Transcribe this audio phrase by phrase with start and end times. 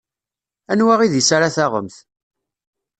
[0.71, 1.95] Anwa idis ara taɣemt?